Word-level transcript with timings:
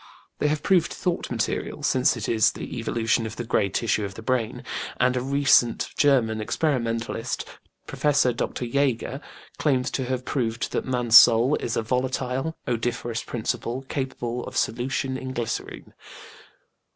They 0.39 0.47
have 0.47 0.63
proved 0.63 0.91
thought 0.91 1.29
material, 1.29 1.83
since 1.83 2.17
it 2.17 2.27
is 2.27 2.53
the 2.53 2.75
evolution 2.79 3.27
of 3.27 3.35
the 3.35 3.43
gray 3.43 3.69
tissue 3.69 4.03
of 4.03 4.15
the 4.15 4.23
brain, 4.23 4.63
and 4.97 5.15
a 5.15 5.21
recent 5.21 5.89
German 5.95 6.41
experimentalist, 6.41 7.45
Professor 7.85 8.33
Dr. 8.33 8.65
JÃĪger, 8.65 9.21
claims 9.59 9.91
to 9.91 10.05
have 10.05 10.25
proved 10.25 10.71
that 10.71 10.85
man's 10.85 11.19
soul 11.19 11.55
is 11.57 11.77
"a 11.77 11.83
volatile 11.83 12.57
odoriferous 12.67 13.21
principle, 13.23 13.83
capable 13.89 14.43
of 14.45 14.57
solution 14.57 15.19
in 15.19 15.33
glycerine". 15.33 15.93